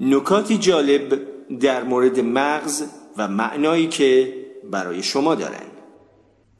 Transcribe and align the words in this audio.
نکاتی 0.00 0.58
جالب 0.58 1.20
در 1.60 1.84
مورد 1.84 2.20
مغز 2.20 2.82
و 3.16 3.28
معنایی 3.28 3.88
که 3.88 4.34
برای 4.70 5.02
شما 5.02 5.34
دارن. 5.34 5.70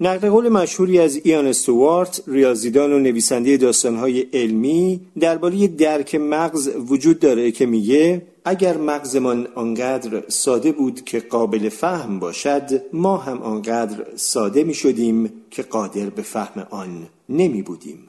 نقل 0.00 0.30
قول 0.30 0.48
مشهوری 0.48 0.98
از 0.98 1.20
ایان 1.24 1.46
استوارت 1.46 2.22
ریاضیدان 2.26 2.92
و 2.92 2.98
نویسنده 2.98 3.56
داستانهای 3.56 4.20
علمی 4.20 5.00
درباره 5.20 5.68
درک 5.68 6.14
مغز 6.14 6.70
وجود 6.88 7.18
داره 7.18 7.50
که 7.50 7.66
میگه 7.66 8.22
اگر 8.44 8.76
مغزمان 8.76 9.48
آنقدر 9.54 10.22
ساده 10.28 10.72
بود 10.72 11.04
که 11.04 11.20
قابل 11.20 11.68
فهم 11.68 12.18
باشد 12.18 12.82
ما 12.92 13.16
هم 13.16 13.42
آنقدر 13.42 14.06
ساده 14.16 14.64
می 14.64 14.74
شدیم 14.74 15.32
که 15.50 15.62
قادر 15.62 16.10
به 16.10 16.22
فهم 16.22 16.66
آن 16.70 17.06
نمی 17.28 17.62
بودیم 17.62 18.08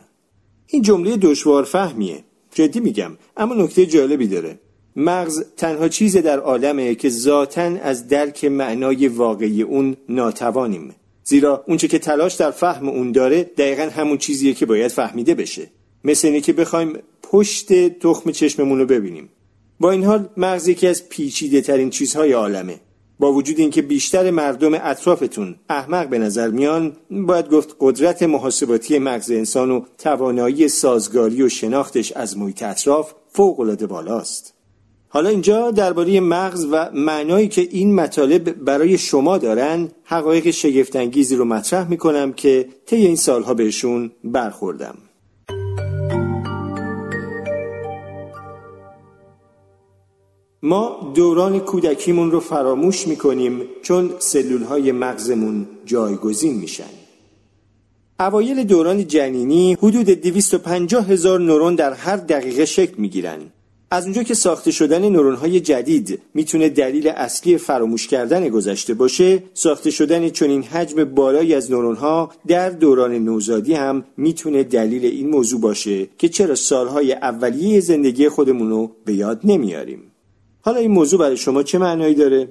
این 0.67 0.81
جمله 0.81 1.17
دشوار 1.17 1.63
فهمیه 1.63 2.23
جدی 2.53 2.79
میگم 2.79 3.11
اما 3.37 3.55
نکته 3.55 3.85
جالبی 3.85 4.27
داره. 4.27 4.59
مغز 4.95 5.43
تنها 5.57 5.87
چیز 5.87 6.17
در 6.17 6.39
عالمه 6.39 6.95
که 6.95 7.09
ذاتا 7.09 7.61
از 7.61 8.07
درک 8.07 8.45
معنای 8.45 9.07
واقعی 9.07 9.61
اون 9.61 9.97
ناتوانیم. 10.09 10.95
زیرا 11.23 11.63
اونچه 11.67 11.87
که 11.87 11.99
تلاش 11.99 12.33
در 12.33 12.51
فهم 12.51 12.89
اون 12.89 13.11
داره 13.11 13.43
دقیقا 13.43 13.83
همون 13.83 14.17
چیزیه 14.17 14.53
که 14.53 14.65
باید 14.65 14.91
فهمیده 14.91 15.35
بشه. 15.35 15.67
مثل 16.03 16.27
اینه 16.27 16.41
که 16.41 16.53
بخوایم 16.53 16.97
پشت 17.23 17.73
تخم 17.99 18.31
چشممون 18.31 18.79
رو 18.79 18.85
ببینیم. 18.85 19.29
با 19.79 19.91
این 19.91 20.03
حال 20.03 20.29
مغز 20.37 20.67
یکی 20.67 20.87
از 20.87 21.09
پیچیده 21.09 21.61
ترین 21.61 21.89
چیزهای 21.89 22.31
عالمه. 22.31 22.79
با 23.19 23.33
وجود 23.33 23.59
اینکه 23.59 23.81
بیشتر 23.81 24.31
مردم 24.31 24.73
اطرافتون 24.73 25.55
احمق 25.69 26.09
به 26.09 26.17
نظر 26.17 26.47
میان 26.47 26.97
باید 27.11 27.49
گفت 27.49 27.75
قدرت 27.79 28.23
محاسباتی 28.23 28.99
مغز 28.99 29.31
انسان 29.31 29.71
و 29.71 29.81
توانایی 29.97 30.67
سازگاری 30.67 31.43
و 31.43 31.49
شناختش 31.49 32.11
از 32.11 32.37
محیط 32.37 32.63
اطراف 32.63 33.13
فوق 33.33 33.59
العاده 33.59 33.87
بالاست. 33.87 34.53
حالا 35.13 35.29
اینجا 35.29 35.71
درباره 35.71 36.19
مغز 36.19 36.67
و 36.71 36.89
معنایی 36.93 37.47
که 37.47 37.61
این 37.61 37.95
مطالب 37.95 38.51
برای 38.51 38.97
شما 38.97 39.37
دارن 39.37 39.89
حقایق 40.03 40.49
شگفتانگیزی 40.51 41.35
رو 41.35 41.45
مطرح 41.45 41.89
می‌کنم 41.89 42.33
که 42.33 42.67
طی 42.85 42.95
این 42.95 43.15
سالها 43.15 43.53
بهشون 43.53 44.11
برخوردم. 44.23 44.95
ما 50.63 51.11
دوران 51.15 51.59
کودکیمون 51.59 52.31
رو 52.31 52.39
فراموش 52.39 53.07
می‌کنیم 53.07 53.61
چون 53.81 54.11
سلول 54.19 54.63
های 54.63 54.91
مغزمون 54.91 55.67
جایگزین 55.85 56.53
میشن. 56.53 56.93
اوایل 58.19 58.63
دوران 58.63 59.07
جنینی 59.07 59.73
حدود 59.73 60.05
250 60.05 61.07
هزار 61.07 61.39
نورون 61.39 61.75
در 61.75 61.93
هر 61.93 62.15
دقیقه 62.15 62.65
شکل 62.65 62.95
می‌گیرن. 62.97 63.39
از 63.93 64.03
اونجا 64.03 64.23
که 64.23 64.33
ساخته 64.33 64.71
شدن 64.71 65.09
نورون 65.09 65.35
های 65.35 65.59
جدید 65.59 66.21
می‌تونه 66.33 66.69
دلیل 66.69 67.07
اصلی 67.07 67.57
فراموش 67.57 68.07
کردن 68.07 68.49
گذشته 68.49 68.93
باشه 68.93 69.43
ساخته 69.53 69.91
شدن 69.91 70.29
چنین 70.29 70.63
حجم 70.63 71.03
بالایی 71.03 71.53
از 71.53 71.71
نورون 71.71 71.95
ها 71.95 72.31
در 72.47 72.69
دوران 72.69 73.11
نوزادی 73.11 73.73
هم 73.73 74.03
می‌تونه 74.17 74.63
دلیل 74.63 75.05
این 75.05 75.29
موضوع 75.29 75.61
باشه 75.61 76.07
که 76.17 76.29
چرا 76.29 76.55
سالهای 76.55 77.13
اولیه 77.13 77.79
زندگی 77.79 78.29
خودمون 78.29 78.69
رو 78.69 78.95
به 79.05 79.13
یاد 79.13 79.41
نمیاریم. 79.43 80.11
حالا 80.61 80.79
این 80.79 80.91
موضوع 80.91 81.19
برای 81.19 81.37
شما 81.37 81.63
چه 81.63 81.77
معنایی 81.77 82.15
داره؟ 82.15 82.49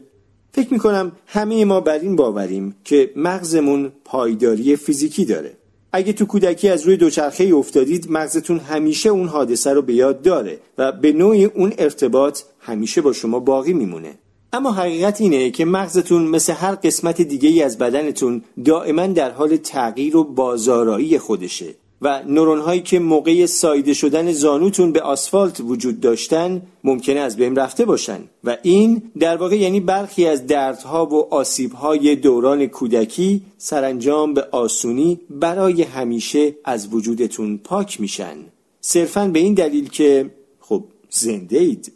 فکر 0.52 0.72
می‌کنم 0.72 1.12
همه 1.27 1.64
ما 1.64 1.80
بر 1.80 1.98
این 1.98 2.16
باوریم 2.16 2.77
که 2.84 3.11
مغزمون 3.16 3.92
پایداری 4.05 4.77
فیزیکی 4.77 5.24
داره. 5.24 5.59
اگه 5.92 6.12
تو 6.12 6.27
کودکی 6.27 6.69
از 6.69 6.83
روی 6.83 6.96
دوچرخه 6.96 7.44
افتادید 7.55 8.10
مغزتون 8.10 8.58
همیشه 8.58 9.08
اون 9.08 9.28
حادثه 9.28 9.72
رو 9.72 9.83
به 9.83 9.94
یاد 9.94 10.22
داره 10.22 10.58
و 10.78 10.92
به 10.92 11.12
نوعی 11.12 11.44
اون 11.44 11.72
ارتباط 11.78 12.41
همیشه 12.60 13.00
با 13.00 13.12
شما 13.12 13.41
باقی 13.41 13.72
میمونه. 13.72 14.14
اما 14.52 14.72
حقیقت 14.72 15.20
اینه 15.20 15.50
که 15.50 15.64
مغزتون 15.64 16.22
مثل 16.22 16.52
هر 16.52 16.74
قسمت 16.74 17.22
دیگه 17.22 17.48
ای 17.48 17.62
از 17.62 17.78
بدنتون 17.78 18.42
دائما 18.64 19.06
در 19.06 19.30
حال 19.30 19.56
تغییر 19.56 20.16
و 20.16 20.24
بازارایی 20.24 21.18
خودشه. 21.18 21.74
و 22.02 22.22
نورون 22.27 22.58
هایی 22.58 22.80
که 22.80 22.98
موقع 22.98 23.46
سایده 23.46 23.94
شدن 23.94 24.33
زانوتون 24.33 24.92
به 24.92 25.00
آسفالت 25.00 25.61
وجود 25.61 26.00
داشتن 26.00 26.62
ممکنه 26.84 27.20
از 27.20 27.36
بین 27.36 27.56
رفته 27.56 27.84
باشن. 27.84 28.20
و 28.44 28.56
این 28.62 29.02
در 29.18 29.36
واقع 29.36 29.56
یعنی 29.56 29.80
برخی 29.80 30.27
از 30.27 30.46
دردها 30.46 31.06
و 31.06 31.34
آسیبهای 31.34 32.16
دوران 32.16 32.66
کودکی 32.66 33.42
سرانجام 33.58 34.34
به 34.34 34.42
آسونی 34.50 35.20
برای 35.30 35.83
همیشه 35.83 36.55
از 36.64 36.94
وجودتون 36.94 37.58
پاک 37.64 38.00
میشن. 38.00 38.36
صرفا 38.80 39.28
به 39.28 39.39
این 39.39 39.55
دلیل 39.55 39.89
که 39.89 40.30
خب 40.60 40.84
زنده 41.10 41.58
اید. 41.58 41.92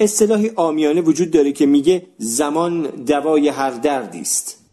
اصطلاحی 0.00 0.50
آمیانه 0.56 1.00
وجود 1.00 1.30
داره 1.30 1.52
که 1.52 1.66
میگه 1.66 2.06
زمان 2.18 2.82
دوای 2.82 3.48
هر 3.48 3.70
دردی 3.70 4.20
است. 4.20 4.63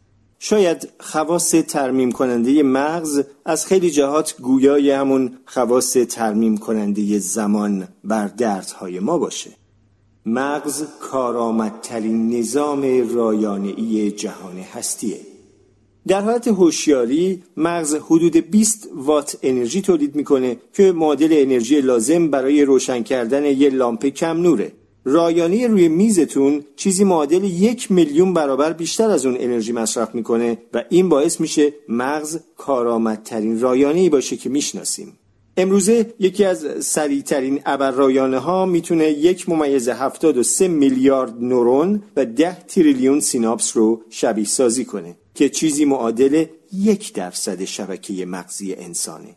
شاید 0.43 0.89
خواص 0.99 1.51
ترمیم 1.51 2.11
کننده 2.11 2.63
مغز 2.63 3.21
از 3.45 3.65
خیلی 3.65 3.91
جهات 3.91 4.35
گویای 4.41 4.91
همون 4.91 5.37
خواص 5.45 5.93
ترمیم 5.93 6.57
کننده 6.57 7.19
زمان 7.19 7.87
بر 8.03 8.27
دردهای 8.27 8.99
ما 8.99 9.17
باشه. 9.17 9.51
مغز 10.25 10.83
کارآمدترین 11.01 12.39
نظام 12.39 12.81
رایانه‌ای 13.15 14.11
جهان 14.11 14.57
هستیه. 14.57 15.19
در 16.07 16.21
حالت 16.21 16.47
هوشیاری 16.47 17.43
مغز 17.57 17.95
حدود 17.95 18.37
20 18.37 18.89
وات 18.95 19.37
انرژی 19.43 19.81
تولید 19.81 20.15
می‌کنه 20.15 20.57
که 20.73 20.91
معادل 20.91 21.29
انرژی 21.31 21.81
لازم 21.81 22.27
برای 22.27 22.65
روشن 22.65 23.03
کردن 23.03 23.45
یه 23.45 23.69
لامپ 23.69 24.05
کم 24.05 24.37
نوره. 24.37 24.71
رایانه 25.05 25.67
روی 25.67 25.87
میزتون 25.87 26.63
چیزی 26.75 27.03
معادل 27.03 27.43
یک 27.43 27.91
میلیون 27.91 28.33
برابر 28.33 28.73
بیشتر 28.73 29.09
از 29.09 29.25
اون 29.25 29.37
انرژی 29.39 29.71
مصرف 29.71 30.15
می‌کنه 30.15 30.57
و 30.73 30.83
این 30.89 31.09
باعث 31.09 31.39
میشه 31.39 31.73
مغز 31.89 32.39
کارآمدترین 32.57 33.59
رایانه 33.59 33.99
ای 33.99 34.09
باشه 34.09 34.37
که 34.37 34.49
می‌شناسیم 34.49 35.17
امروزه 35.57 36.13
یکی 36.19 36.45
از 36.45 36.85
سریعترین 36.85 37.61
ابر 37.65 37.91
رایانه 37.91 38.37
ها 38.37 38.65
می‌تونه 38.65 39.09
یک 39.09 39.49
ممیز 39.49 39.89
هفتاد 39.89 40.37
و 40.37 40.43
سه 40.43 40.67
میلیارد 40.67 41.43
نورون 41.43 42.03
و 42.15 42.25
ده 42.25 42.63
تریلیون 42.67 43.19
سیناپس 43.19 43.77
رو 43.77 44.03
شبیه 44.09 44.45
سازی 44.45 44.85
کنه 44.85 45.17
که 45.35 45.49
چیزی 45.49 45.85
معادل 45.85 46.45
یک 46.73 47.13
درصد 47.13 47.63
شبکه 47.63 48.25
مغزی 48.25 48.73
انسانه 48.73 49.35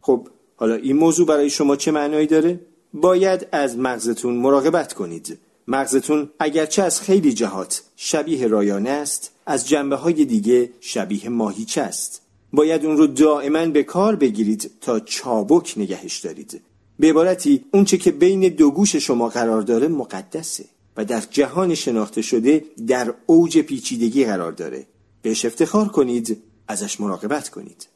خب 0.00 0.28
حالا 0.56 0.74
این 0.74 0.96
موضوع 0.96 1.26
برای 1.26 1.50
شما 1.50 1.76
چه 1.76 1.90
معنایی 1.90 2.26
داره؟ 2.26 2.60
باید 2.94 3.46
از 3.52 3.78
مغزتون 3.78 4.34
مراقبت 4.34 4.92
کنید. 4.92 5.38
مغزتون 5.68 6.30
اگرچه 6.38 6.82
از 6.82 7.00
خیلی 7.00 7.32
جهات 7.32 7.82
شبیه 7.96 8.46
رایانه 8.46 8.90
است 8.90 9.30
از 9.46 9.68
جنبه 9.68 9.96
های 9.96 10.24
دیگه 10.24 10.70
شبیه 10.80 11.28
ماهیچه 11.28 11.82
است. 11.82 12.22
باید 12.52 12.86
اون 12.86 12.96
رو 12.96 13.06
دائما 13.06 13.66
به 13.66 13.82
کار 13.82 14.16
بگیرید 14.16 14.70
تا 14.80 15.00
چابک 15.00 15.74
نگهش 15.76 16.18
دارید. 16.18 16.60
به 16.98 17.10
عبارتی 17.10 17.64
اونچه 17.72 17.98
که 17.98 18.10
بین 18.10 18.40
دو 18.40 18.70
گوش 18.70 18.96
شما 18.96 19.28
قرار 19.28 19.62
داره 19.62 19.88
مقدسه 19.88 20.64
و 20.96 21.04
در 21.04 21.22
جهان 21.30 21.74
شناخته 21.74 22.22
شده 22.22 22.64
در 22.86 23.14
اوج 23.26 23.58
پیچیدگی 23.58 24.24
قرار 24.24 24.52
داره. 24.52 24.86
بهش 25.22 25.44
افتخار 25.44 25.88
کنید 25.88 26.42
ازش 26.68 27.00
مراقبت 27.00 27.48
کنید. 27.48 27.86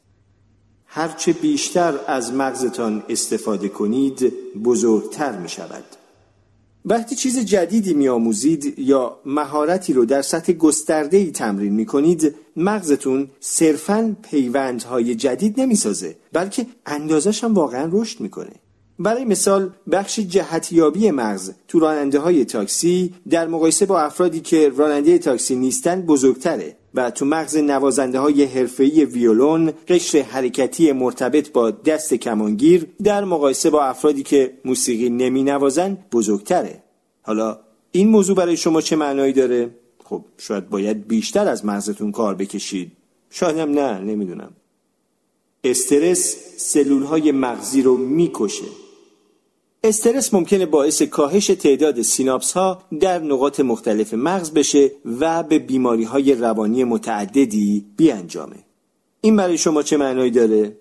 هرچه 0.91 1.33
بیشتر 1.33 1.99
از 2.07 2.33
مغزتان 2.33 3.03
استفاده 3.09 3.69
کنید 3.69 4.33
بزرگتر 4.63 5.37
می 5.37 5.49
شود 5.49 5.83
وقتی 6.85 7.15
چیز 7.15 7.39
جدیدی 7.39 7.93
می 7.93 8.07
آموزید 8.07 8.79
یا 8.79 9.19
مهارتی 9.25 9.93
رو 9.93 10.05
در 10.05 10.21
سطح 10.21 10.53
گسترده 10.53 11.17
ای 11.17 11.31
تمرین 11.31 11.73
می 11.73 11.85
کنید 11.85 12.35
مغزتون 12.55 13.29
صرفا 13.39 14.15
پیوندهای 14.21 15.15
جدید 15.15 15.61
نمی 15.61 15.75
سازه 15.75 16.15
بلکه 16.33 16.65
اندازش 16.85 17.43
هم 17.43 17.53
واقعا 17.53 17.89
رشد 17.91 18.19
می‌کنه. 18.19 18.51
برای 18.99 19.25
مثال 19.25 19.69
بخش 19.91 20.19
جهتیابی 20.19 21.11
مغز 21.11 21.51
تو 21.67 21.79
راننده 21.79 22.19
های 22.19 22.45
تاکسی 22.45 23.13
در 23.29 23.47
مقایسه 23.47 23.85
با 23.85 24.01
افرادی 24.01 24.39
که 24.39 24.69
راننده 24.69 25.17
تاکسی 25.17 25.55
نیستن 25.55 26.01
بزرگتره. 26.01 26.75
و 26.95 27.11
تو 27.11 27.25
مغز 27.25 27.57
نوازنده 27.57 28.19
های 28.19 28.43
حرفه‌ای 28.43 29.05
ویولون 29.05 29.73
قشر 29.87 30.21
حرکتی 30.21 30.91
مرتبط 30.91 31.51
با 31.51 31.71
دست 31.71 32.13
کمانگیر 32.13 32.87
در 33.03 33.23
مقایسه 33.23 33.69
با 33.69 33.83
افرادی 33.83 34.23
که 34.23 34.53
موسیقی 34.65 35.09
نمی 35.09 35.43
نوازن 35.43 35.97
بزرگتره. 36.11 36.83
حالا 37.21 37.59
این 37.91 38.09
موضوع 38.09 38.35
برای 38.35 38.57
شما 38.57 38.81
چه 38.81 38.95
معنایی 38.95 39.33
داره؟ 39.33 39.69
خب 40.03 40.25
شاید 40.37 40.69
باید 40.69 41.07
بیشتر 41.07 41.47
از 41.47 41.65
مغزتون 41.65 42.11
کار 42.11 42.35
بکشید. 42.35 42.91
شاید 43.29 43.57
هم 43.57 43.71
نه 43.71 43.99
نمی‌دونم. 43.99 44.51
استرس 45.63 46.35
سلول 46.57 47.03
های 47.03 47.31
مغزی 47.31 47.81
رو 47.81 47.97
می‌کشه. 47.97 48.65
استرس 49.83 50.33
ممکنه 50.33 50.65
باعث 50.65 51.01
کاهش 51.01 51.47
تعداد 51.47 52.01
سیناپس 52.01 52.51
ها 52.51 52.83
در 52.99 53.19
نقاط 53.19 53.59
مختلف 53.59 54.13
مغز 54.13 54.51
بشه 54.51 54.91
و 55.19 55.43
به 55.43 55.59
بیماری 55.59 56.03
های 56.03 56.35
روانی 56.35 56.83
متعددی 56.83 57.85
بیانجامه. 57.97 58.55
این 59.21 59.35
برای 59.35 59.57
شما 59.57 59.83
چه 59.83 59.97
معنایی 59.97 60.31
داره؟ 60.31 60.77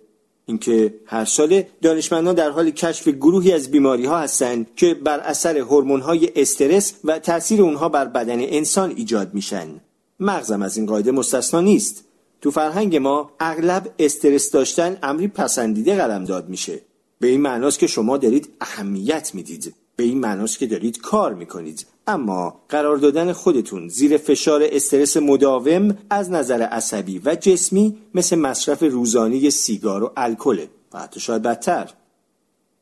اینکه 0.46 0.94
هر 1.06 1.24
سال 1.24 1.62
دانشمندان 1.82 2.34
در 2.34 2.50
حال 2.50 2.70
کشف 2.70 3.08
گروهی 3.08 3.52
از 3.52 3.70
بیماری 3.70 4.04
ها 4.04 4.18
هستند 4.18 4.66
که 4.76 4.94
بر 4.94 5.20
اثر 5.20 5.58
هورمون 5.58 6.00
های 6.00 6.30
استرس 6.36 6.94
و 7.04 7.18
تاثیر 7.18 7.62
اونها 7.62 7.88
بر 7.88 8.04
بدن 8.04 8.40
انسان 8.40 8.90
ایجاد 8.96 9.34
میشن 9.34 9.80
مغزم 10.20 10.62
از 10.62 10.76
این 10.76 10.86
قاعده 10.86 11.12
مستثنا 11.12 11.60
نیست 11.60 12.04
تو 12.40 12.50
فرهنگ 12.50 12.96
ما 12.96 13.30
اغلب 13.40 13.94
استرس 13.98 14.50
داشتن 14.50 14.98
امری 15.02 15.28
پسندیده 15.28 15.96
قلم 15.96 16.24
داد 16.24 16.48
میشه 16.48 16.80
به 17.20 17.26
این 17.26 17.40
معناست 17.40 17.78
که 17.78 17.86
شما 17.86 18.16
دارید 18.16 18.48
اهمیت 18.60 19.34
می‌دید. 19.34 19.74
به 19.96 20.04
این 20.04 20.18
معناست 20.18 20.58
که 20.58 20.66
دارید 20.66 21.00
کار 21.00 21.34
می‌کنید. 21.34 21.86
اما 22.06 22.60
قرار 22.68 22.96
دادن 22.96 23.32
خودتون 23.32 23.88
زیر 23.88 24.16
فشار 24.16 24.60
استرس 24.64 25.16
مداوم 25.16 25.98
از 26.10 26.30
نظر 26.30 26.62
عصبی 26.62 27.20
و 27.24 27.34
جسمی 27.34 27.96
مثل 28.14 28.38
مصرف 28.38 28.82
روزانه 28.82 29.50
سیگار 29.50 30.04
و 30.04 30.12
الکل 30.16 30.66
و 30.92 30.98
حتی 30.98 31.20
شاید 31.20 31.42
بدتر. 31.42 31.90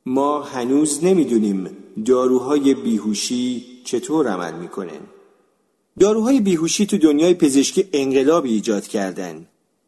ما 0.06 0.42
هنوز 0.42 1.04
نمی‌دونیم 1.04 1.70
داروهای 2.04 2.74
بیهوشی 2.74 3.64
چطور 3.84 4.28
عمل 4.28 4.54
می‌کنن. 4.54 5.00
داروهای 5.98 6.40
بیهوشی 6.40 6.86
تو 6.86 6.98
دنیای 6.98 7.34
پزشکی 7.34 7.88
انقلابی 7.92 8.52
ایجاد 8.52 8.86
کردن. 8.86 9.46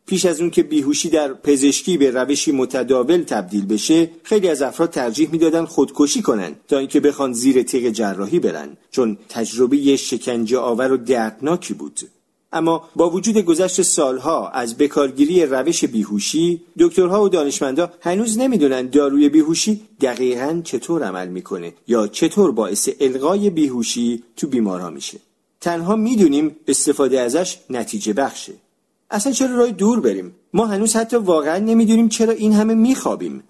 پیش 0.09 0.27
از 0.27 0.41
اون 0.41 0.51
که 0.51 0.63
بیهوشی 0.63 1.09
در 1.09 1.33
پزشکی 1.33 1.97
به 1.97 2.11
روشی 2.11 2.53
متداول 2.53 3.23
تبدیل 3.23 3.67
بشه 3.67 4.11
خیلی 4.23 4.49
از 4.49 4.63
افراد 4.63 4.91
ترجیح 4.91 5.29
می‌دادن 5.33 5.65
خودکشی 5.65 6.23
کنن 6.23 6.53
تا 6.69 6.79
اینکه 6.79 7.01
بخوان 7.01 7.33
زیر 7.33 7.63
تیغ 7.63 7.91
جراحی 7.91 8.39
برن 8.39 8.77
چون 8.91 9.19
تجربه 9.29 9.97
شکنجه 9.97 10.59
آور 10.59 10.93
و 10.93 10.97
دردناکی 10.97 11.75
بود. 11.75 12.01
اما 12.53 12.89
با 12.97 13.11
وجود 13.11 13.39
گذشت 13.39 13.83
سالها 13.83 14.49
از 14.49 14.77
بکارگیری 14.77 15.47
روش 15.47 15.85
بیهوشی 15.85 16.63
دکترها 16.79 17.25
و 17.25 17.29
دانشمندا 17.29 17.91
هنوز 18.01 18.39
نمی‌دونن 18.39 18.87
داروی 18.87 19.29
بیهوشی 19.29 19.81
دقیقا 20.01 20.61
چطور 20.65 21.03
عمل 21.03 21.29
می‌کنه 21.29 21.75
یا 21.89 22.07
چطور 22.07 22.53
باعث 22.53 22.89
القای 23.01 23.51
بیهوشی 23.51 24.23
تو 24.37 24.47
بیمارا 24.47 24.91
میشه. 24.91 25.19
تنها 25.61 25.97
می‌دونیم 25.97 26.57
استفاده 26.69 27.21
ازش 27.21 27.59
نتیجه 27.71 28.13
بخشه. 28.13 28.53
اصلا 29.11 29.33
چرا 29.33 29.57
راه 29.57 29.71
دور 29.71 30.01
بریم؟ 30.01 30.35
ما 30.55 30.67
هنوز 30.67 30.97
حتی 30.97 31.17
واقعا 31.17 31.59
نمی‌دونیم 31.59 32.09
چرا 32.09 32.33
این 32.33 32.53
همه 32.53 32.75
میخوابیم. 32.75 33.43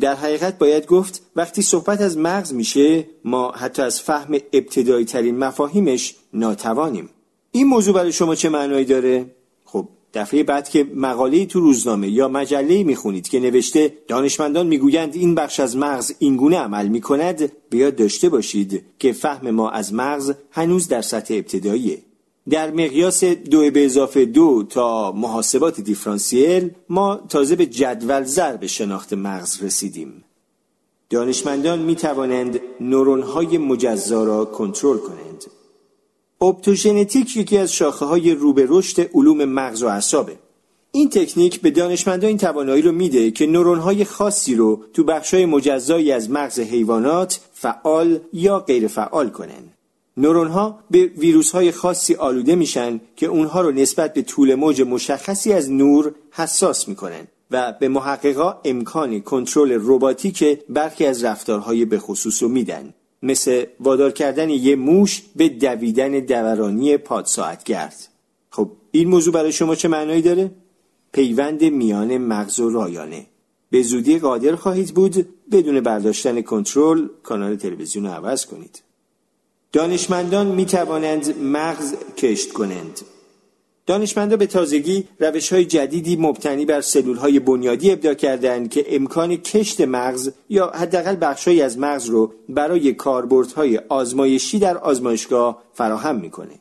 در 0.00 0.14
حقیقت 0.14 0.58
باید 0.58 0.86
گفت 0.86 1.22
وقتی 1.36 1.62
صحبت 1.62 2.00
از 2.00 2.18
مغز 2.18 2.52
میشه 2.52 3.06
ما 3.24 3.50
حتی 3.50 3.82
از 3.82 4.00
فهم 4.00 4.34
ابتدایی 4.52 5.04
ترین 5.04 5.38
مفاهیمش 5.38 6.14
ناتوانیم. 6.32 7.10
این 7.50 7.66
موضوع 7.66 7.94
برای 7.94 8.12
شما 8.12 8.34
چه 8.34 8.48
معنایی 8.48 8.84
داره؟ 8.84 9.26
خب 9.64 9.88
دفعه 10.14 10.42
بعد 10.42 10.68
که 10.68 10.86
مقاله 10.94 11.46
تو 11.46 11.60
روزنامه 11.60 12.08
یا 12.08 12.28
مجله 12.28 12.84
می‌خونید 12.84 13.28
که 13.28 13.40
نوشته 13.40 13.92
دانشمندان 14.08 14.66
می‌گویند 14.66 15.14
این 15.14 15.34
بخش 15.34 15.60
از 15.60 15.76
مغز 15.76 16.12
اینگونه 16.18 16.58
عمل 16.58 16.88
می‌کند 16.88 17.52
بیاد 17.70 17.96
داشته 17.96 18.28
باشید 18.28 18.84
که 18.98 19.12
فهم 19.12 19.50
ما 19.50 19.70
از 19.70 19.94
مغز 19.94 20.32
هنوز 20.50 20.88
در 20.88 21.02
سطح 21.02 21.34
ابتداییه. 21.34 22.02
در 22.50 22.70
مقیاس 22.70 23.24
دو 23.24 23.70
به 23.70 23.84
اضافه 23.84 24.24
دو 24.24 24.62
تا 24.68 25.12
محاسبات 25.12 25.80
دیفرانسیل 25.80 26.70
ما 26.88 27.20
تازه 27.28 27.56
به 27.56 27.66
جدول 27.66 28.24
ضرب 28.24 28.66
شناخت 28.66 29.12
مغز 29.12 29.62
رسیدیم. 29.62 30.24
دانشمندان 31.10 31.78
می 31.78 31.96
توانند 31.96 32.60
نورون 32.80 33.22
های 33.22 33.58
مجزا 33.58 34.24
را 34.24 34.44
کنترل 34.44 34.98
کنند. 34.98 35.44
اپتوژنتیک 36.40 37.36
یکی 37.36 37.58
از 37.58 37.72
شاخه 37.72 38.04
های 38.04 38.34
روبه 38.34 38.66
رشد 38.68 39.10
علوم 39.14 39.44
مغز 39.44 39.82
و 39.82 39.86
اعصابه. 39.86 40.36
این 40.92 41.10
تکنیک 41.10 41.60
به 41.60 41.70
دانشمندان 41.70 42.28
این 42.28 42.38
توانایی 42.38 42.82
رو 42.82 42.92
میده 42.92 43.30
که 43.30 43.46
نورون 43.46 43.78
های 43.78 44.04
خاصی 44.04 44.54
رو 44.54 44.80
تو 44.92 45.04
بخش 45.04 45.34
های 45.34 45.46
مجزایی 45.46 46.12
از 46.12 46.30
مغز 46.30 46.60
حیوانات 46.60 47.40
فعال 47.52 48.18
یا 48.32 48.58
غیر 48.58 48.88
فعال 48.88 49.30
کنند 49.30 49.74
نورون 50.16 50.48
ها 50.48 50.78
به 50.90 51.04
ویروس 51.04 51.50
های 51.50 51.72
خاصی 51.72 52.14
آلوده 52.14 52.54
میشن 52.54 53.00
که 53.16 53.26
اونها 53.26 53.60
رو 53.60 53.70
نسبت 53.70 54.14
به 54.14 54.22
طول 54.22 54.54
موج 54.54 54.82
مشخصی 54.82 55.52
از 55.52 55.70
نور 55.70 56.14
حساس 56.30 56.88
می‌کنن 56.88 57.26
و 57.50 57.72
به 57.80 57.88
محققا 57.88 58.60
امکان 58.64 59.20
کنترل 59.20 59.78
رباتیک 59.82 60.44
برخی 60.68 61.06
از 61.06 61.24
رفتارهای 61.24 61.84
به 61.84 61.98
خصوص 61.98 62.42
رو 62.42 62.48
میدن. 62.48 62.94
مثل 63.22 63.64
وادار 63.80 64.10
کردن 64.10 64.50
یه 64.50 64.76
موش 64.76 65.22
به 65.36 65.48
دویدن 65.48 66.10
دورانی 66.10 66.96
پادساعتگرد. 66.96 68.08
خب 68.50 68.70
این 68.90 69.08
موضوع 69.08 69.34
برای 69.34 69.52
شما 69.52 69.74
چه 69.74 69.88
معنایی 69.88 70.22
داره؟ 70.22 70.50
پیوند 71.12 71.64
میان 71.64 72.18
مغز 72.18 72.60
و 72.60 72.70
رایانه. 72.70 73.26
به 73.70 73.82
زودی 73.82 74.18
قادر 74.18 74.54
خواهید 74.54 74.94
بود 74.94 75.28
بدون 75.52 75.80
برداشتن 75.80 76.40
کنترل 76.40 77.08
کانال 77.22 77.56
تلویزیون 77.56 78.06
رو 78.06 78.12
عوض 78.12 78.46
کنید. 78.46 78.83
دانشمندان 79.74 80.46
می 80.46 80.66
توانند 80.66 81.38
مغز 81.38 81.94
کشت 82.16 82.52
کنند 82.52 83.00
دانشمندان 83.86 84.38
به 84.38 84.46
تازگی 84.46 85.04
روش 85.20 85.52
های 85.52 85.64
جدیدی 85.64 86.16
مبتنی 86.16 86.64
بر 86.64 86.80
سلول 86.80 87.16
های 87.16 87.40
بنیادی 87.40 87.90
ابدا 87.92 88.14
کردند 88.14 88.70
که 88.70 88.84
امکان 88.88 89.36
کشت 89.36 89.80
مغز 89.80 90.30
یا 90.48 90.72
حداقل 90.74 91.16
بخشهایی 91.20 91.62
از 91.62 91.78
مغز 91.78 92.06
رو 92.06 92.32
برای 92.48 92.92
کاربردهای 92.92 93.80
آزمایشی 93.88 94.58
در 94.58 94.78
آزمایشگاه 94.78 95.62
فراهم 95.72 96.16
می‌کنه. 96.16 96.54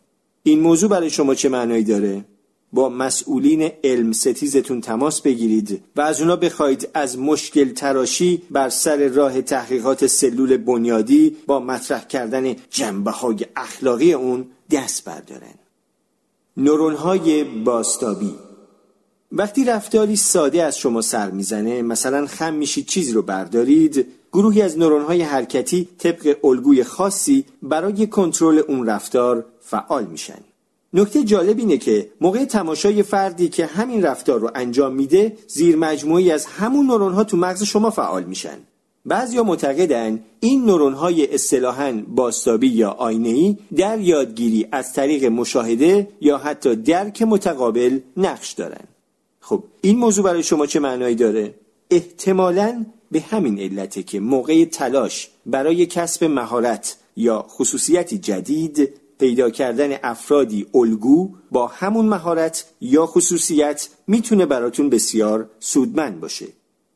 این 0.43 0.59
موضوع 0.59 0.89
برای 0.89 1.09
شما 1.09 1.35
چه 1.35 1.49
معنایی 1.49 1.83
داره؟ 1.83 2.25
با 2.73 2.89
مسئولین 2.89 3.71
علم 3.83 4.11
ستیزتون 4.11 4.81
تماس 4.81 5.21
بگیرید 5.21 5.83
و 5.95 6.01
از 6.01 6.21
اونا 6.21 6.35
بخواید 6.35 6.89
از 6.93 7.19
مشکل 7.19 7.69
تراشی 7.69 8.41
بر 8.51 8.69
سر 8.69 9.07
راه 9.07 9.41
تحقیقات 9.41 10.07
سلول 10.07 10.57
بنیادی 10.57 11.37
با 11.47 11.59
مطرح 11.59 12.05
کردن 12.07 12.55
جنبه 12.69 13.11
های 13.11 13.37
اخلاقی 13.55 14.13
اون 14.13 14.45
دست 14.71 15.05
بردارن. 15.05 15.53
نورون 16.57 16.95
های 16.95 17.43
باستابی. 17.43 18.35
وقتی 19.31 19.65
رفتاری 19.65 20.15
ساده 20.15 20.63
از 20.63 20.77
شما 20.77 21.01
سر 21.01 21.31
می‌زنه 21.31 21.81
مثلا 21.81 22.27
خم 22.27 22.53
میشید 22.53 22.85
چیزی 22.85 23.11
رو 23.11 23.21
بردارید 23.21 24.07
گروهی 24.33 24.61
از 24.61 24.77
نورون 24.77 25.01
های 25.01 25.21
حرکتی 25.21 25.89
طبق 25.97 26.45
الگوی 26.45 26.83
خاصی 26.83 27.45
برای 27.61 28.07
کنترل 28.07 28.61
اون 28.67 28.87
رفتار 28.87 29.45
فعال 29.61 30.05
میشن. 30.05 30.52
نکته 30.93 31.23
جالب 31.23 31.59
اینه 31.59 31.77
که 31.77 32.09
موقع 32.21 32.45
تماشای 32.45 33.03
فردی 33.03 33.49
که 33.49 33.65
همین 33.65 34.03
رفتار 34.03 34.39
رو 34.39 34.51
انجام 34.55 34.95
میده 34.95 35.37
زیر 35.47 35.75
مجموعی 35.75 36.31
از 36.31 36.45
همون 36.45 36.85
نورون 36.85 37.13
ها 37.13 37.23
تو 37.23 37.37
مغز 37.37 37.63
شما 37.63 37.89
فعال 37.89 38.23
میشن. 38.23 38.57
بعضیا 39.05 39.43
معتقدن 39.43 40.19
این 40.39 40.65
نورون 40.65 40.93
های 40.93 41.33
اصطلاحا 41.33 42.03
باستابی 42.07 42.67
یا 42.67 42.89
آینه 42.89 43.57
در 43.75 43.99
یادگیری 43.99 44.67
از 44.71 44.93
طریق 44.93 45.25
مشاهده 45.25 46.07
یا 46.21 46.37
حتی 46.37 46.75
درک 46.75 47.21
متقابل 47.21 47.99
نقش 48.17 48.51
دارن. 48.51 48.83
خب 49.39 49.63
این 49.81 49.97
موضوع 49.97 50.23
برای 50.23 50.43
شما 50.43 50.65
چه 50.65 50.79
معنایی 50.79 51.15
داره؟ 51.15 51.53
احتمالا 51.91 52.85
به 53.11 53.19
همین 53.19 53.59
علته 53.59 54.03
که 54.03 54.19
موقع 54.19 54.65
تلاش 54.65 55.29
برای 55.45 55.85
کسب 55.85 56.23
مهارت 56.23 56.97
یا 57.15 57.45
خصوصیتی 57.49 58.17
جدید 58.17 58.93
پیدا 59.19 59.49
کردن 59.49 59.97
افرادی 60.03 60.65
الگو 60.73 61.29
با 61.51 61.67
همون 61.67 62.05
مهارت 62.05 62.65
یا 62.81 63.05
خصوصیت 63.05 63.89
می‌تونه 64.07 64.45
براتون 64.45 64.89
بسیار 64.89 65.49
سودمند 65.59 66.19
باشه. 66.19 66.47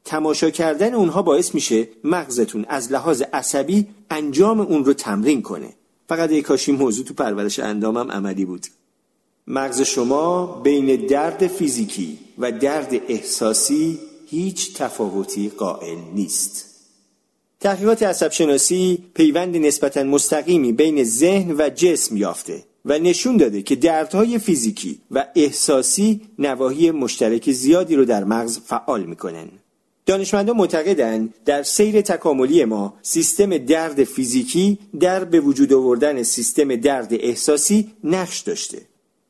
تماشا 0.06 0.50
کردن 0.50 0.94
اونها 0.94 1.22
باعث 1.22 1.56
میشه 1.56 1.88
مغزتون 2.04 2.66
از 2.70 2.92
لحاظ 2.92 3.22
عصبی 3.34 3.88
انجام 4.10 4.60
اون 4.60 4.86
رو 4.86 4.94
تمرین 4.94 5.42
کنه. 5.42 5.74
فقط 6.10 6.32
یک 6.32 6.46
کاشی 6.46 6.72
موضوع 6.72 7.06
تو 7.06 7.14
پرورش 7.14 7.60
اندامم 7.60 8.12
عملی 8.12 8.46
بود. 8.46 8.68
مغز 9.48 9.82
شما 9.82 10.46
بین 10.62 11.06
درد 11.06 11.48
فیزیکی 11.48 12.20
و 12.38 12.52
درد 12.52 12.94
احساسی 13.08 14.00
هیچ 14.28 14.78
تفاوتی 14.78 15.50
قائل 15.50 15.98
نیست. 16.14 16.77
تحقیقات 17.60 18.04
عصب 18.04 18.32
شناسی 18.32 19.04
پیوند 19.14 19.58
نسبتا 19.58 20.04
مستقیمی 20.04 20.72
بین 20.72 21.04
ذهن 21.04 21.52
و 21.52 21.70
جسم 21.70 22.18
یافته 22.18 22.64
و 22.86 23.00
نشون 23.00 23.38
داده 23.38 23.62
که 23.62 23.76
دردهای 23.76 24.40
فیزیکی 24.40 25.02
و 25.12 25.26
احساسی 25.36 26.22
نواحی 26.40 26.92
مشترک 26.92 27.52
زیادی 27.52 27.96
رو 27.96 28.06
در 28.06 28.24
مغز 28.24 28.60
فعال 28.60 29.04
می‌کنن. 29.04 29.48
دانشمندان 30.06 30.58
معتقدند 30.58 31.34
در 31.46 31.64
سیر 31.64 32.02
تکاملی 32.02 32.66
ما 32.66 32.94
سیستم 33.02 33.58
درد 33.58 34.04
فیزیکی 34.04 34.80
در 35.00 35.24
به 35.24 35.40
وجود 35.40 35.74
آوردن 35.74 36.24
سیستم 36.24 36.76
درد 36.76 37.14
احساسی 37.14 37.92
نقش 38.04 38.40
داشته. 38.40 38.82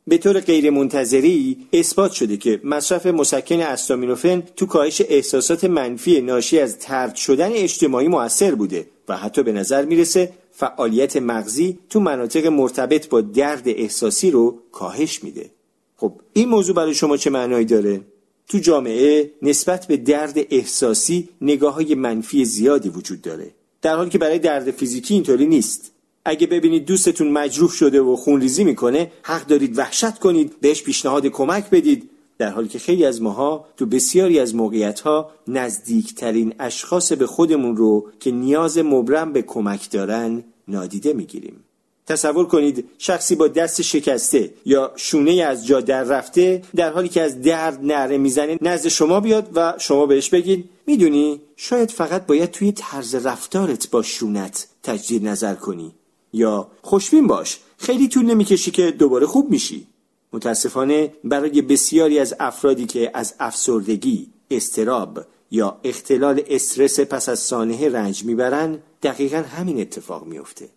به 0.08 0.18
طور 0.18 0.40
غیرمنتظری 0.40 1.58
اثبات 1.74 2.12
شده 2.12 2.38
که 2.38 2.62
مصرف 2.64 3.06
مسکن 3.06 3.60
استامینوفن 3.60 4.44
تو 4.56 4.66
کاهش 4.66 5.02
احساسات 5.10 5.66
منفی 5.66 6.22
ناشی 6.22 6.60
از 6.60 6.78
ترد 6.78 7.16
شدن 7.16 7.52
اجتماعی 7.52 8.08
موثر 8.08 8.56
بوده 8.56 8.88
و 9.08 9.18
حتی 9.18 9.44
به 9.44 9.52
نظر 9.52 9.86
می‌رسه 9.86 10.32
فعالیت 10.52 11.18
مغزی 11.18 11.78
تو 11.90 12.00
مناطق 12.00 12.48
مرتبط 12.48 13.10
با 13.10 13.22
درد 13.22 13.68
احساسی 13.68 14.32
رو 14.32 14.60
کاهش 14.72 15.24
میده. 15.24 15.50
خب 15.96 16.14
این 16.34 16.50
موضوع 16.50 16.76
برای 16.76 16.94
شما 16.94 17.18
چه 17.18 17.30
معنایی 17.30 17.66
داره؟ 17.66 18.02
تو 18.48 18.58
جامعه 18.58 19.32
نسبت 19.42 19.88
به 19.88 19.98
درد 19.98 20.40
احساسی 20.50 21.30
نگاه 21.42 21.74
های 21.74 21.96
منفی 21.96 22.46
زیادی 22.46 22.90
وجود 22.90 23.22
داره 23.22 23.52
در 23.82 23.96
حالی 23.96 24.10
که 24.10 24.18
برای 24.18 24.40
درد 24.40 24.72
فیزیکی 24.72 25.14
اینطوری 25.14 25.46
نیست 25.46 25.92
اگه 26.28 26.48
ببینید 26.48 26.86
دوستتون 26.86 27.28
مجروح 27.32 27.72
شده 27.72 28.02
و 28.02 28.16
خونریزی 28.16 28.64
می‌کنه 28.64 29.12
حق 29.24 29.48
دارید 29.48 29.78
وحشت 29.78 30.20
کنید 30.20 30.60
بهش 30.62 30.84
پیشنهاد 30.84 31.28
کمک 31.28 31.70
بدید. 31.70 32.10
در 32.38 32.50
حالی 32.50 32.68
که 32.68 32.80
خیلی 32.80 33.06
از 33.06 33.22
ماها 33.22 33.66
تو 33.78 33.86
بسیاری 33.86 34.40
از 34.40 34.56
موقعیت 34.56 35.00
ها 35.00 35.32
نزدیکترین 35.48 36.54
اشخاص 36.60 37.12
به 37.12 37.26
خودمون 37.26 37.78
رو 37.78 38.12
که 38.20 38.32
نیاز 38.32 38.78
مبرم 38.78 39.34
به 39.34 39.42
کمک 39.42 39.92
دارن 39.92 40.44
نادیده 40.68 41.14
می‌گیریم. 41.14 41.64
تصور 42.08 42.48
کنید 42.48 42.90
شخصی 42.98 43.36
با 43.36 43.48
دست 43.48 43.82
شکسته 43.82 44.54
یا 44.66 44.92
شونه 44.96 45.32
از 45.32 45.68
جا 45.68 45.82
در 45.82 46.04
رفته 46.04 46.62
در 46.76 46.92
حالی 46.92 47.10
که 47.10 47.22
از 47.22 47.42
درد 47.42 47.80
نره 47.84 48.18
می‌زنه 48.18 48.58
نزد 48.62 48.88
شما 48.88 49.20
بیاد 49.20 49.50
و 49.56 49.74
شما 49.78 50.06
بهش 50.06 50.30
بگید 50.30 50.70
می‌دونی 50.88 51.42
شاید 51.56 51.92
فقط 51.92 52.26
باید 52.26 52.52
توی 52.52 52.72
طرز 52.72 53.16
رفتارت 53.16 53.90
با 53.90 54.02
شونت 54.02 54.68
تجدید 54.84 55.28
نظر 55.28 55.56
کنی. 55.56 55.97
یا 56.34 56.68
خوشبین 56.82 57.28
باش 57.28 57.60
خیلی 57.78 58.08
طول 58.08 58.26
نمی‌کشی 58.26 58.72
که 58.72 58.92
دوباره 58.92 59.28
خوب 59.28 59.52
میشی 59.52 59.88
متاسفانه 60.34 61.14
برای 61.24 61.62
بسیاری 61.62 62.20
از 62.20 62.36
افرادی 62.40 62.86
که 62.86 63.12
از 63.14 63.36
افسردگی، 63.40 64.28
استراب 64.52 65.20
یا 65.52 65.80
اختلال 65.84 66.44
استرس 66.48 67.00
پس 67.00 67.30
از 67.30 67.40
سانحه 67.40 67.90
رنج 67.90 68.24
می‌برن 68.24 68.80
دقیقا 69.04 69.38
همین 69.38 69.82
اتفاق 69.82 70.26
میفته. 70.26 70.70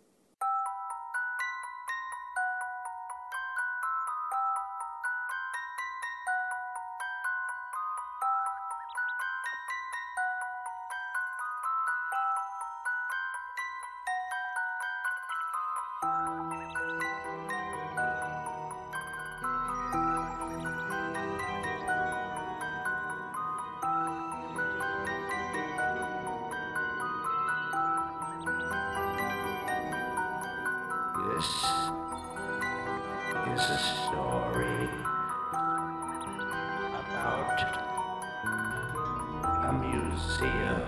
is 33.52 33.60
a 33.60 33.78
story 33.78 34.88
about 37.00 37.60
a 39.64 39.72
museum 39.72 40.82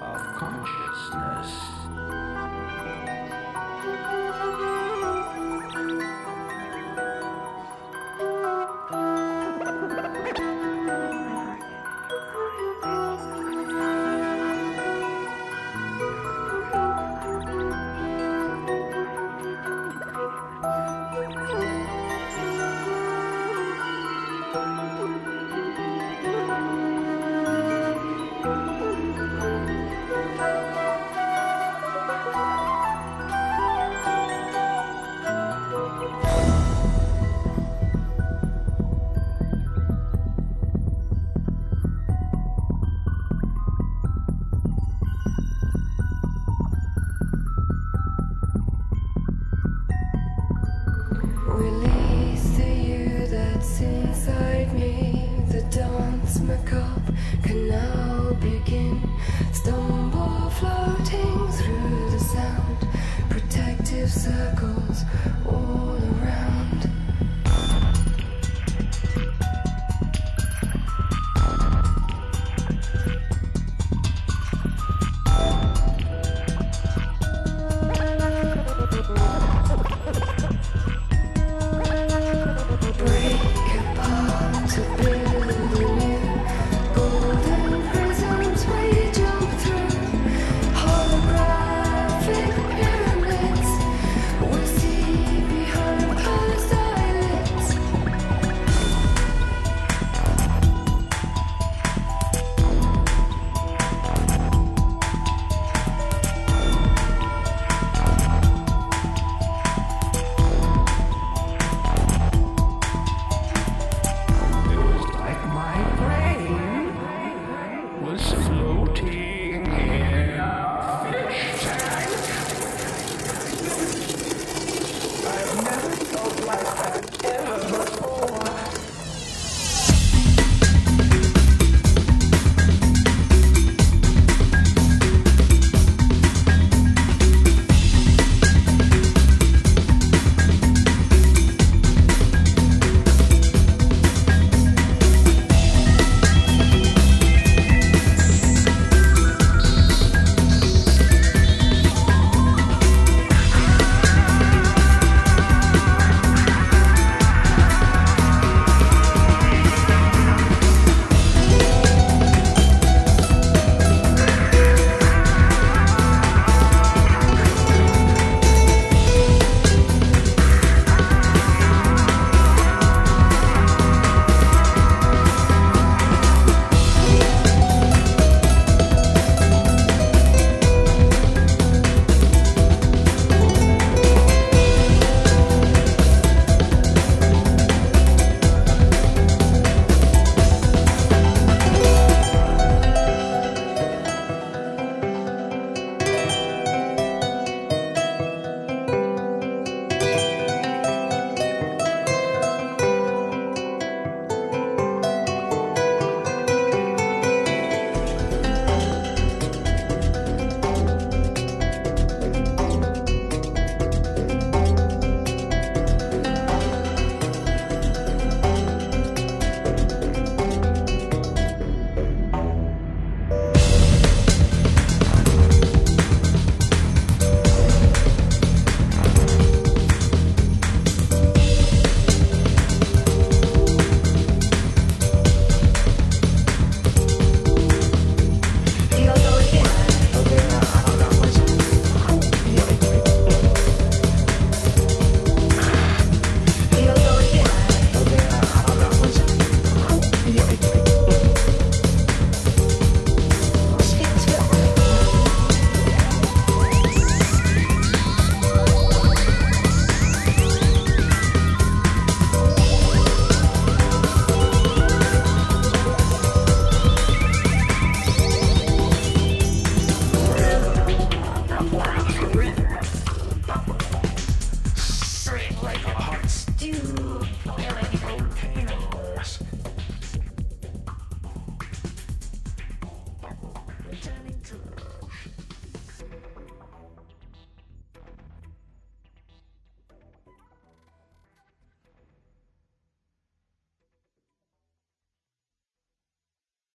of 0.00 0.20
consciousness. 0.36 1.67
inside 53.80 54.72
me 54.72 55.28
The 55.48 55.62
dance 55.70 56.40
macabre 56.40 57.12
can 57.42 57.68
now 57.68 58.32
begin. 58.40 59.00
Stumble 59.52 60.50
floating 60.50 61.48
through 61.58 62.10
the 62.10 62.18
sound 62.18 62.88
Protective 63.30 64.10
circles 64.10 65.04
all 65.46 65.96
around. 66.20 66.87